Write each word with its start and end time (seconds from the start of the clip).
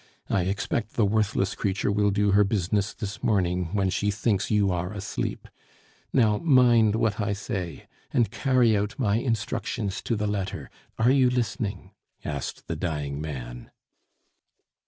I 0.31 0.45
expect 0.45 0.95
the 0.95 1.05
worthless 1.05 1.53
creature 1.53 1.91
will 1.91 2.09
do 2.09 2.31
her 2.31 2.43
business 2.43 2.91
this 2.95 3.21
morning 3.21 3.65
when 3.75 3.91
she 3.91 4.09
thinks 4.09 4.49
you 4.49 4.71
are 4.71 4.91
asleep. 4.91 5.47
Now, 6.11 6.39
mind 6.39 6.95
what 6.95 7.21
I 7.21 7.33
say, 7.33 7.85
and 8.09 8.31
carry 8.31 8.75
out 8.75 8.97
my 8.97 9.17
instructions 9.17 10.01
to 10.05 10.15
the 10.15 10.25
letter.... 10.25 10.71
Are 10.97 11.11
you 11.11 11.29
listening?" 11.29 11.91
asked 12.25 12.65
the 12.67 12.75
dying 12.75 13.21
man. 13.21 13.69